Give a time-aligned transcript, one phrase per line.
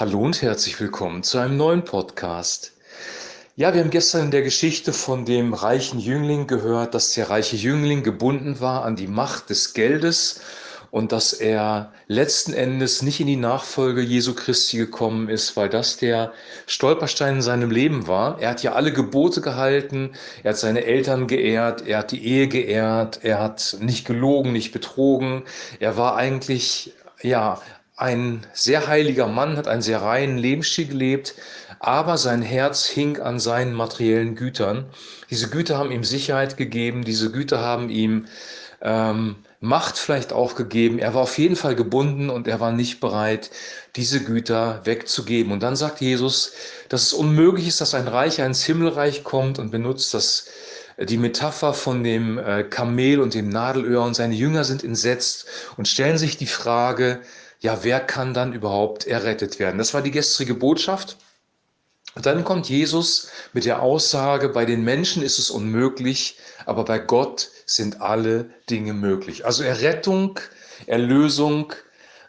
[0.00, 2.72] Hallo und herzlich willkommen zu einem neuen Podcast.
[3.54, 7.56] Ja, wir haben gestern in der Geschichte von dem reichen Jüngling gehört, dass der reiche
[7.56, 10.40] Jüngling gebunden war an die Macht des Geldes
[10.90, 15.98] und dass er letzten Endes nicht in die Nachfolge Jesu Christi gekommen ist, weil das
[15.98, 16.32] der
[16.66, 18.40] Stolperstein in seinem Leben war.
[18.40, 22.48] Er hat ja alle Gebote gehalten, er hat seine Eltern geehrt, er hat die Ehe
[22.48, 25.42] geehrt, er hat nicht gelogen, nicht betrogen.
[25.78, 27.60] Er war eigentlich ja
[28.00, 31.34] ein sehr heiliger Mann, hat einen sehr reinen Lebensstil gelebt,
[31.80, 34.86] aber sein Herz hing an seinen materiellen Gütern.
[35.28, 38.26] Diese Güter haben ihm Sicherheit gegeben, diese Güter haben ihm
[38.80, 40.98] ähm, Macht vielleicht auch gegeben.
[40.98, 43.50] Er war auf jeden Fall gebunden und er war nicht bereit,
[43.94, 45.52] diese Güter wegzugeben.
[45.52, 46.52] Und dann sagt Jesus,
[46.88, 50.46] dass es unmöglich ist, dass ein Reicher ins Himmelreich kommt und benutzt das
[50.98, 55.46] die Metapher von dem äh, Kamel und dem Nadelöhr und seine Jünger sind entsetzt
[55.76, 57.20] und stellen sich die Frage,
[57.60, 59.78] ja, wer kann dann überhaupt errettet werden?
[59.78, 61.18] Das war die gestrige Botschaft.
[62.14, 66.98] Und dann kommt Jesus mit der Aussage, bei den Menschen ist es unmöglich, aber bei
[66.98, 69.44] Gott sind alle Dinge möglich.
[69.44, 70.40] Also Errettung,
[70.86, 71.72] Erlösung,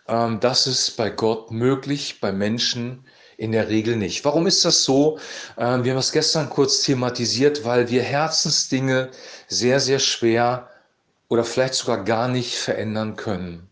[0.08, 3.06] ähm, das ist bei Gott möglich, bei Menschen
[3.38, 4.24] in der Regel nicht.
[4.24, 5.18] Warum ist das so?
[5.58, 9.09] Ähm, wir haben es gestern kurz thematisiert, weil wir Herzensdinge
[9.48, 10.70] sehr, sehr schwer
[11.28, 13.71] oder vielleicht sogar gar nicht verändern können.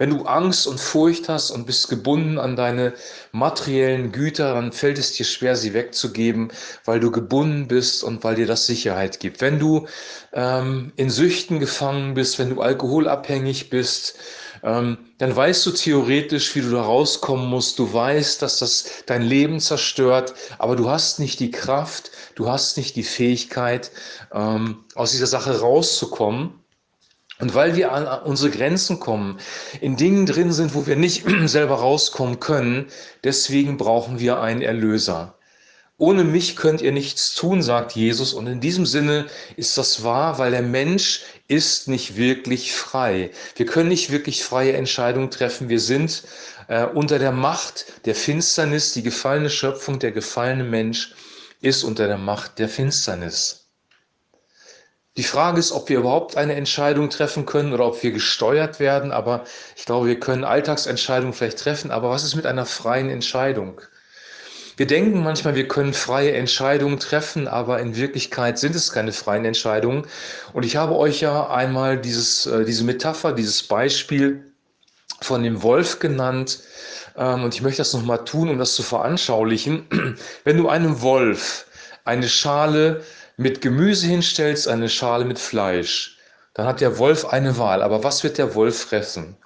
[0.00, 2.94] Wenn du Angst und Furcht hast und bist gebunden an deine
[3.32, 6.52] materiellen Güter, dann fällt es dir schwer, sie wegzugeben,
[6.86, 9.42] weil du gebunden bist und weil dir das Sicherheit gibt.
[9.42, 9.86] Wenn du
[10.32, 14.14] ähm, in Süchten gefangen bist, wenn du alkoholabhängig bist,
[14.62, 17.78] ähm, dann weißt du theoretisch, wie du da rauskommen musst.
[17.78, 22.78] Du weißt, dass das dein Leben zerstört, aber du hast nicht die Kraft, du hast
[22.78, 23.90] nicht die Fähigkeit,
[24.32, 26.54] ähm, aus dieser Sache rauszukommen.
[27.40, 29.38] Und weil wir an unsere Grenzen kommen,
[29.80, 32.86] in Dingen drin sind, wo wir nicht selber rauskommen können,
[33.24, 35.34] deswegen brauchen wir einen Erlöser.
[36.00, 38.32] Ohne mich könnt ihr nichts tun, sagt Jesus.
[38.32, 43.30] Und in diesem Sinne ist das wahr, weil der Mensch ist nicht wirklich frei.
[43.56, 45.68] Wir können nicht wirklich freie Entscheidungen treffen.
[45.68, 46.22] Wir sind
[46.68, 48.94] äh, unter der Macht der Finsternis.
[48.94, 51.12] Die gefallene Schöpfung, der gefallene Mensch
[51.60, 53.59] ist unter der Macht der Finsternis.
[55.16, 59.10] Die Frage ist, ob wir überhaupt eine Entscheidung treffen können oder ob wir gesteuert werden.
[59.10, 59.44] Aber
[59.76, 61.90] ich glaube, wir können Alltagsentscheidungen vielleicht treffen.
[61.90, 63.80] Aber was ist mit einer freien Entscheidung?
[64.76, 69.44] Wir denken manchmal, wir können freie Entscheidungen treffen, aber in Wirklichkeit sind es keine freien
[69.44, 70.06] Entscheidungen.
[70.54, 74.54] Und ich habe euch ja einmal dieses, äh, diese Metapher, dieses Beispiel
[75.20, 76.60] von dem Wolf genannt.
[77.16, 80.16] Ähm, und ich möchte das nochmal tun, um das zu veranschaulichen.
[80.44, 81.66] Wenn du einem Wolf
[82.04, 83.02] eine Schale
[83.40, 86.18] mit Gemüse hinstellst, eine Schale mit Fleisch,
[86.52, 87.82] dann hat der Wolf eine Wahl.
[87.82, 89.38] Aber was wird der Wolf fressen?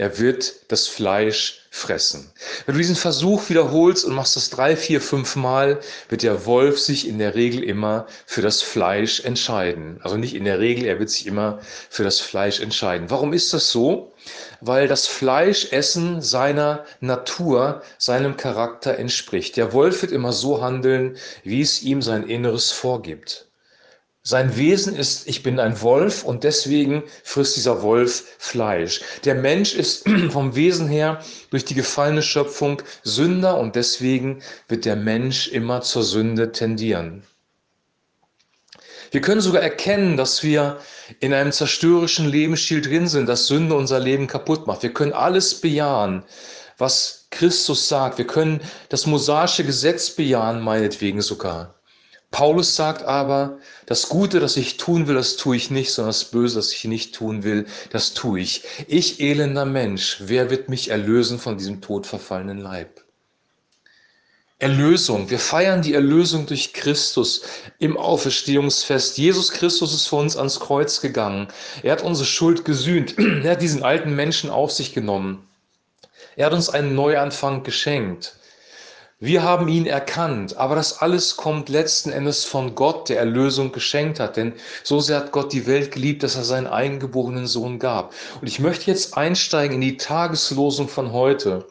[0.00, 2.32] Er wird das Fleisch fressen.
[2.64, 5.78] Wenn du diesen Versuch wiederholst und machst das drei, vier, fünf Mal,
[6.08, 10.00] wird der Wolf sich in der Regel immer für das Fleisch entscheiden.
[10.02, 11.58] Also nicht in der Regel, er wird sich immer
[11.90, 13.10] für das Fleisch entscheiden.
[13.10, 14.14] Warum ist das so?
[14.62, 19.58] Weil das Fleischessen seiner Natur, seinem Charakter entspricht.
[19.58, 23.49] Der Wolf wird immer so handeln, wie es ihm sein Inneres vorgibt.
[24.30, 29.00] Sein Wesen ist, ich bin ein Wolf und deswegen frisst dieser Wolf Fleisch.
[29.24, 31.18] Der Mensch ist vom Wesen her
[31.50, 37.24] durch die gefallene Schöpfung Sünder und deswegen wird der Mensch immer zur Sünde tendieren.
[39.10, 40.78] Wir können sogar erkennen, dass wir
[41.18, 44.84] in einem zerstörerischen Lebensstil drin sind, dass Sünde unser Leben kaputt macht.
[44.84, 46.22] Wir können alles bejahen,
[46.78, 48.18] was Christus sagt.
[48.18, 48.60] Wir können
[48.90, 51.79] das mosaische Gesetz bejahen, meinetwegen sogar.
[52.30, 56.26] Paulus sagt aber, das Gute, das ich tun will, das tue ich nicht, sondern das
[56.26, 58.62] Böse, das ich nicht tun will, das tue ich.
[58.86, 63.04] Ich elender Mensch, wer wird mich erlösen von diesem todverfallenen Leib?
[64.60, 65.30] Erlösung.
[65.30, 67.42] Wir feiern die Erlösung durch Christus
[67.78, 69.16] im Auferstehungsfest.
[69.16, 71.48] Jesus Christus ist für uns ans Kreuz gegangen.
[71.82, 73.14] Er hat unsere Schuld gesühnt.
[73.18, 75.48] Er hat diesen alten Menschen auf sich genommen.
[76.36, 78.36] Er hat uns einen Neuanfang geschenkt.
[79.22, 84.18] Wir haben ihn erkannt, aber das alles kommt letzten Endes von Gott, der Erlösung geschenkt
[84.18, 84.38] hat.
[84.38, 88.14] Denn so sehr hat Gott die Welt geliebt, dass er seinen eingeborenen Sohn gab.
[88.40, 91.66] Und ich möchte jetzt einsteigen in die Tageslosung von heute.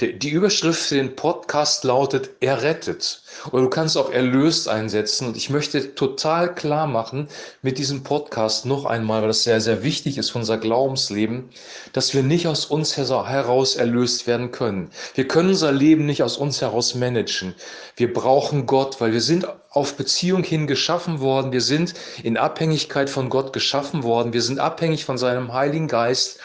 [0.00, 3.22] Die Überschrift für den Podcast lautet Errettet.
[3.50, 5.26] Oder du kannst auch erlöst einsetzen.
[5.26, 7.26] Und ich möchte total klar machen
[7.62, 11.50] mit diesem Podcast noch einmal, weil das sehr, sehr wichtig ist für unser Glaubensleben,
[11.92, 14.90] dass wir nicht aus uns heraus erlöst werden können.
[15.14, 17.54] Wir können unser Leben nicht aus uns heraus managen.
[17.96, 21.52] Wir brauchen Gott, weil wir sind auf Beziehung hin geschaffen worden.
[21.52, 24.32] Wir sind in Abhängigkeit von Gott geschaffen worden.
[24.32, 26.40] Wir sind abhängig von seinem Heiligen Geist.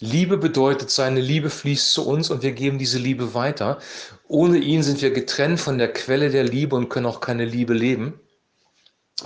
[0.00, 3.78] Liebe bedeutet, seine Liebe fließt zu uns und wir geben diese Liebe weiter.
[4.28, 7.74] Ohne ihn sind wir getrennt von der Quelle der Liebe und können auch keine Liebe
[7.74, 8.20] leben.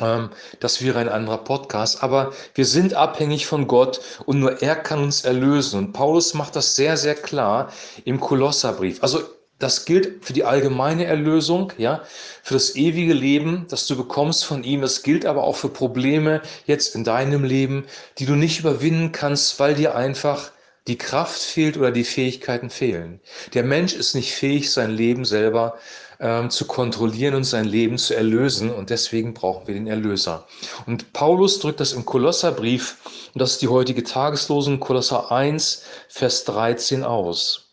[0.00, 0.30] Ähm,
[0.60, 5.02] das wäre ein anderer Podcast, aber wir sind abhängig von Gott und nur er kann
[5.02, 5.78] uns erlösen.
[5.78, 7.70] Und Paulus macht das sehr, sehr klar
[8.04, 9.02] im Kolosserbrief.
[9.02, 9.20] Also
[9.62, 12.02] das gilt für die allgemeine Erlösung, ja,
[12.42, 14.80] für das ewige Leben, das du bekommst von ihm.
[14.80, 17.84] Das gilt aber auch für Probleme jetzt in deinem Leben,
[18.18, 20.50] die du nicht überwinden kannst, weil dir einfach
[20.88, 23.20] die Kraft fehlt oder die Fähigkeiten fehlen.
[23.54, 25.78] Der Mensch ist nicht fähig, sein Leben selber
[26.18, 28.72] ähm, zu kontrollieren und sein Leben zu erlösen.
[28.72, 30.46] Und deswegen brauchen wir den Erlöser.
[30.86, 32.96] Und Paulus drückt das im Kolosserbrief,
[33.32, 37.71] und das ist die heutige Tageslosung, Kolosser 1, Vers 13 aus.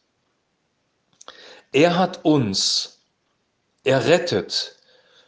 [1.72, 3.00] Er hat uns
[3.84, 4.76] errettet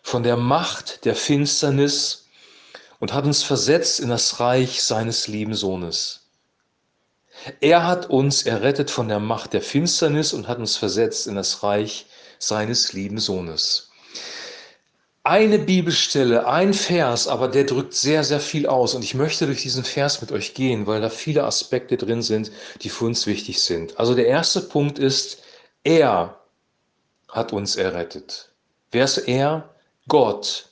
[0.01, 2.25] von der Macht der Finsternis
[2.99, 6.21] und hat uns versetzt in das Reich seines lieben Sohnes.
[7.59, 11.61] Er hat uns errettet von der Macht der Finsternis und hat uns versetzt in das
[11.61, 12.07] Reich
[12.39, 13.89] seines lieben Sohnes.
[15.23, 18.95] Eine Bibelstelle, ein Vers, aber der drückt sehr, sehr viel aus.
[18.95, 22.51] Und ich möchte durch diesen Vers mit euch gehen, weil da viele Aspekte drin sind,
[22.81, 23.99] die für uns wichtig sind.
[23.99, 25.43] Also der erste Punkt ist,
[25.83, 26.39] er
[27.29, 28.51] hat uns errettet.
[28.91, 29.69] Wer ist er?
[30.07, 30.69] Gott.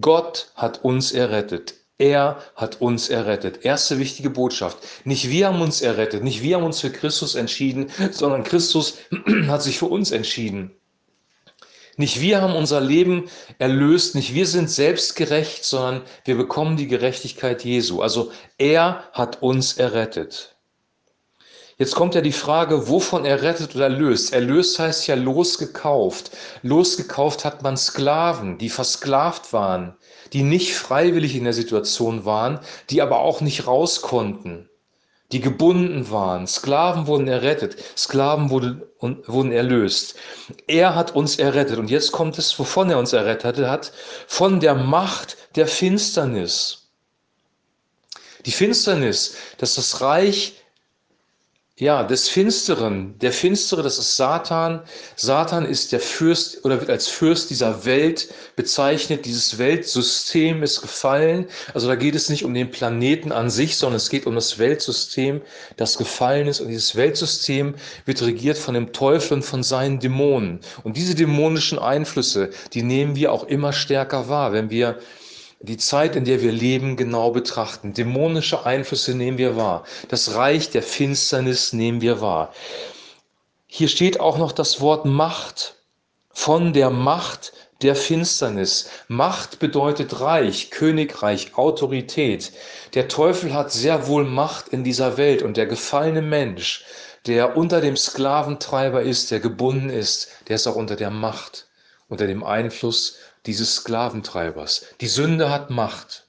[0.00, 1.74] Gott hat uns errettet.
[1.98, 3.64] Er hat uns errettet.
[3.64, 4.78] Erste wichtige Botschaft.
[5.04, 8.98] Nicht wir haben uns errettet, nicht wir haben uns für Christus entschieden, sondern Christus
[9.48, 10.70] hat sich für uns entschieden.
[11.96, 13.28] Nicht wir haben unser Leben
[13.58, 18.00] erlöst, nicht wir sind selbstgerecht, sondern wir bekommen die Gerechtigkeit Jesu.
[18.00, 20.54] Also er hat uns errettet.
[21.80, 24.32] Jetzt kommt ja die Frage, wovon errettet oder erlöst.
[24.32, 26.32] Erlöst heißt ja losgekauft.
[26.62, 29.96] Losgekauft hat man Sklaven, die versklavt waren,
[30.32, 32.58] die nicht freiwillig in der Situation waren,
[32.90, 34.68] die aber auch nicht raus konnten,
[35.30, 36.48] die gebunden waren.
[36.48, 40.16] Sklaven wurden errettet, Sklaven wurden, wurden erlöst.
[40.66, 41.78] Er hat uns errettet.
[41.78, 43.92] Und jetzt kommt es, wovon er uns errettet hat,
[44.26, 46.88] von der Macht der Finsternis.
[48.46, 50.54] Die Finsternis, das ist das Reich
[51.78, 53.16] ja, des Finsteren.
[53.20, 54.82] Der Finstere, das ist Satan.
[55.14, 59.24] Satan ist der Fürst oder wird als Fürst dieser Welt bezeichnet.
[59.24, 61.46] Dieses Weltsystem ist gefallen.
[61.74, 64.58] Also da geht es nicht um den Planeten an sich, sondern es geht um das
[64.58, 65.40] Weltsystem,
[65.76, 66.60] das gefallen ist.
[66.60, 67.76] Und dieses Weltsystem
[68.06, 70.58] wird regiert von dem Teufel und von seinen Dämonen.
[70.82, 74.98] Und diese dämonischen Einflüsse, die nehmen wir auch immer stärker wahr, wenn wir
[75.60, 77.92] die Zeit, in der wir leben, genau betrachten.
[77.92, 79.84] Dämonische Einflüsse nehmen wir wahr.
[80.08, 82.52] Das Reich der Finsternis nehmen wir wahr.
[83.66, 85.74] Hier steht auch noch das Wort Macht.
[86.30, 87.52] Von der Macht
[87.82, 88.88] der Finsternis.
[89.08, 92.52] Macht bedeutet Reich, Königreich, Autorität.
[92.94, 96.84] Der Teufel hat sehr wohl Macht in dieser Welt und der gefallene Mensch,
[97.26, 101.66] der unter dem Sklaventreiber ist, der gebunden ist, der ist auch unter der Macht,
[102.08, 103.16] unter dem Einfluss
[103.48, 104.84] dieses Sklaventreibers.
[105.00, 106.26] Die Sünde hat Macht.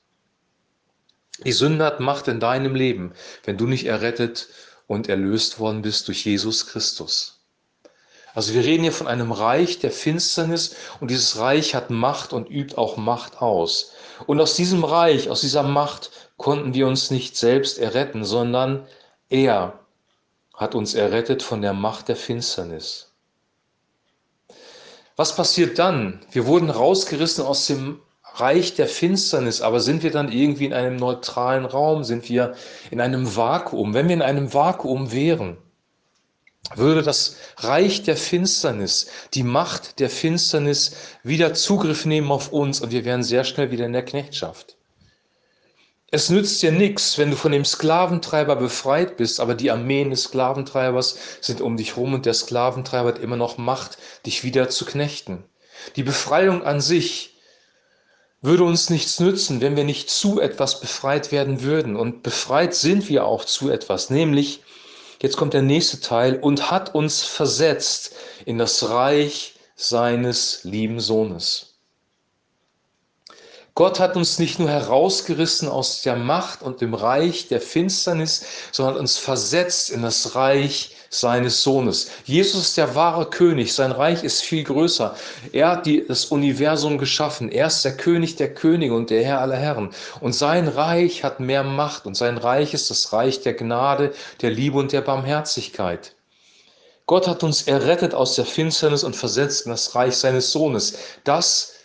[1.45, 3.13] Die Sünde hat Macht in deinem Leben,
[3.43, 4.47] wenn du nicht errettet
[4.87, 7.41] und erlöst worden bist durch Jesus Christus.
[8.33, 12.49] Also wir reden hier von einem Reich der Finsternis und dieses Reich hat Macht und
[12.49, 13.91] übt auch Macht aus.
[14.25, 18.87] Und aus diesem Reich, aus dieser Macht konnten wir uns nicht selbst erretten, sondern
[19.27, 19.77] er
[20.53, 23.08] hat uns errettet von der Macht der Finsternis.
[25.19, 26.21] Was passiert dann?
[26.31, 27.99] Wir wurden rausgerissen aus dem
[28.35, 32.05] Reich der Finsternis, aber sind wir dann irgendwie in einem neutralen Raum?
[32.05, 32.55] Sind wir
[32.89, 33.93] in einem Vakuum?
[33.93, 35.57] Wenn wir in einem Vakuum wären,
[36.73, 42.93] würde das Reich der Finsternis, die Macht der Finsternis wieder Zugriff nehmen auf uns und
[42.93, 44.77] wir wären sehr schnell wieder in der Knechtschaft.
[46.11, 50.23] Es nützt dir nichts, wenn du von dem Sklaventreiber befreit bist, aber die Armeen des
[50.23, 54.85] Sklaventreibers sind um dich rum und der Sklaventreiber hat immer noch Macht, dich wieder zu
[54.85, 55.43] knechten.
[55.95, 57.37] Die Befreiung an sich
[58.41, 61.95] würde uns nichts nützen, wenn wir nicht zu etwas befreit werden würden.
[61.95, 64.63] Und befreit sind wir auch zu etwas, nämlich,
[65.21, 71.68] jetzt kommt der nächste Teil, und hat uns versetzt in das Reich seines lieben Sohnes.
[73.79, 78.43] Gott hat uns nicht nur herausgerissen aus der Macht und dem Reich der Finsternis,
[78.73, 82.11] sondern uns versetzt in das Reich seines Sohnes.
[82.25, 85.15] Jesus ist der wahre König, sein Reich ist viel größer.
[85.53, 87.49] Er hat die, das Universum geschaffen.
[87.49, 89.91] Er ist der König der Könige und der Herr aller Herren.
[90.19, 94.51] Und sein Reich hat mehr Macht und sein Reich ist das Reich der Gnade, der
[94.51, 96.17] Liebe und der Barmherzigkeit.
[97.05, 100.97] Gott hat uns errettet aus der Finsternis und versetzt in das Reich seines Sohnes.
[101.23, 101.78] Das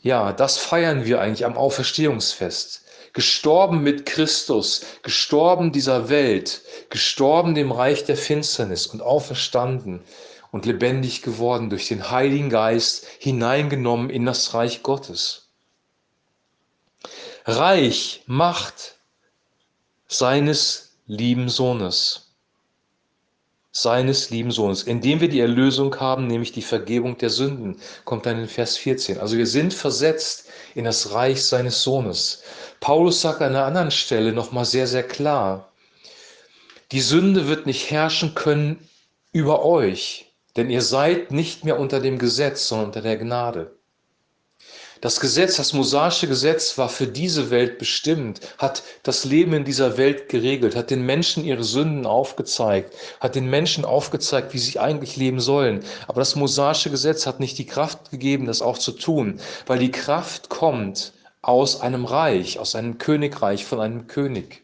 [0.00, 2.84] ja, das feiern wir eigentlich am Auferstehungsfest.
[3.14, 10.04] gestorben mit Christus, gestorben dieser Welt, gestorben dem Reich der Finsternis und auferstanden
[10.52, 15.48] und lebendig geworden durch den Heiligen Geist, hineingenommen in das Reich Gottes.
[17.44, 18.98] Reich, Macht
[20.06, 22.27] seines lieben Sohnes
[23.70, 28.40] seines lieben Sohnes, indem wir die Erlösung haben, nämlich die Vergebung der Sünden, kommt dann
[28.40, 29.18] in Vers 14.
[29.18, 32.42] Also wir sind versetzt in das Reich seines Sohnes.
[32.80, 35.72] Paulus sagt an einer anderen Stelle nochmal sehr, sehr klar,
[36.92, 38.88] die Sünde wird nicht herrschen können
[39.32, 43.77] über euch, denn ihr seid nicht mehr unter dem Gesetz, sondern unter der Gnade.
[45.00, 49.96] Das Gesetz, das mosaische Gesetz war für diese Welt bestimmt, hat das Leben in dieser
[49.96, 55.16] Welt geregelt, hat den Menschen ihre Sünden aufgezeigt, hat den Menschen aufgezeigt, wie sie eigentlich
[55.16, 55.84] leben sollen.
[56.08, 59.92] Aber das mosaische Gesetz hat nicht die Kraft gegeben, das auch zu tun, weil die
[59.92, 61.12] Kraft kommt
[61.42, 64.62] aus einem Reich, aus einem Königreich, von einem König.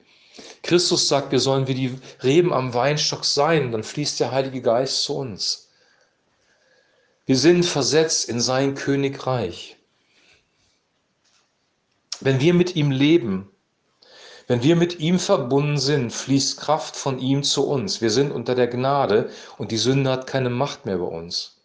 [0.62, 5.04] Christus sagt, wir sollen wie die Reben am Weinstock sein, dann fließt der Heilige Geist
[5.04, 5.68] zu uns.
[7.26, 9.76] Wir sind versetzt in sein Königreich.
[12.20, 13.50] Wenn wir mit ihm leben,
[14.46, 18.00] wenn wir mit ihm verbunden sind, fließt Kraft von ihm zu uns.
[18.02, 21.56] Wir sind unter der Gnade und die Sünde hat keine Macht mehr bei uns.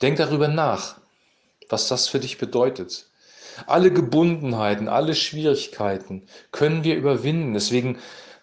[0.00, 1.00] Denk darüber nach,
[1.68, 3.06] was das für dich bedeutet.
[3.66, 7.54] Alle Gebundenheiten, alle Schwierigkeiten können wir überwinden.
[7.54, 7.98] Deswegen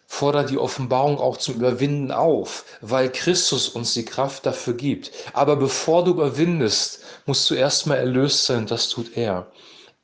[0.06, 5.12] fordert die Offenbarung auch zum Überwinden auf, weil Christus uns die Kraft dafür gibt.
[5.32, 9.48] Aber bevor du überwindest, musst du erstmal erlöst sein, das tut er.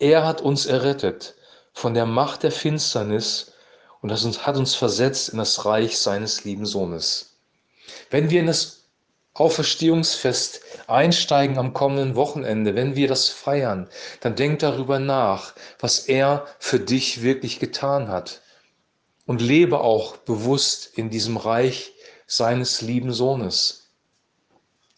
[0.01, 1.36] Er hat uns errettet
[1.74, 3.53] von der Macht der Finsternis
[4.01, 7.38] und hat uns versetzt in das Reich seines lieben Sohnes.
[8.10, 8.86] Wenn wir in das
[9.36, 13.89] Auferstehungsfest einsteigen am kommenden Wochenende, wenn wir das feiern,
[14.22, 18.41] dann denk darüber nach, was er für dich wirklich getan hat.
[19.27, 21.93] Und lebe auch bewusst in diesem Reich
[22.25, 23.80] seines lieben Sohnes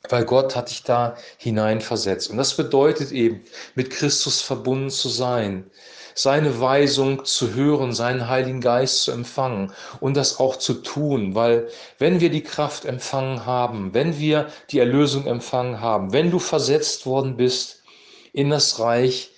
[0.10, 2.30] weil Gott hat dich da hineinversetzt.
[2.30, 3.44] Und das bedeutet eben,
[3.76, 5.70] mit Christus verbunden zu sein,
[6.16, 11.70] seine Weisung zu hören, seinen Heiligen Geist zu empfangen und das auch zu tun, weil
[11.98, 17.06] wenn wir die Kraft empfangen haben, wenn wir die Erlösung empfangen haben, wenn du versetzt
[17.06, 17.82] worden bist
[18.32, 19.32] in das Reich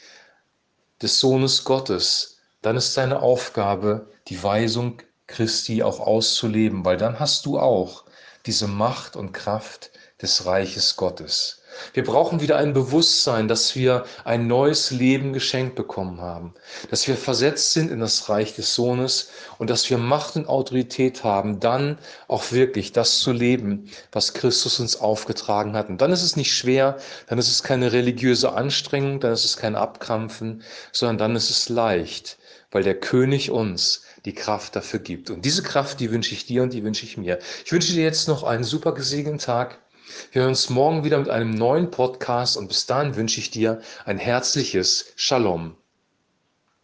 [1.02, 7.46] des Sohnes Gottes, dann ist deine Aufgabe, die Weisung Christi auch auszuleben, weil dann hast
[7.46, 8.04] du auch
[8.46, 9.92] diese Macht und Kraft,
[10.22, 11.62] des Reiches Gottes.
[11.94, 16.54] Wir brauchen wieder ein Bewusstsein, dass wir ein neues Leben geschenkt bekommen haben,
[16.90, 21.24] dass wir versetzt sind in das Reich des Sohnes und dass wir Macht und Autorität
[21.26, 21.98] haben, dann
[22.30, 25.90] auch wirklich das zu leben, was Christus uns aufgetragen hat.
[25.90, 29.58] Und dann ist es nicht schwer, dann ist es keine religiöse Anstrengung, dann ist es
[29.58, 32.38] kein Abkrampfen, sondern dann ist es leicht,
[32.72, 35.30] weil der König uns die Kraft dafür gibt.
[35.30, 37.40] Und diese Kraft, die wünsche ich dir und die wünsche ich mir.
[37.64, 39.80] Ich wünsche dir jetzt noch einen super gesegneten Tag.
[40.32, 43.82] Wir hören uns morgen wieder mit einem neuen Podcast und bis dahin wünsche ich dir
[44.06, 45.76] ein herzliches Shalom.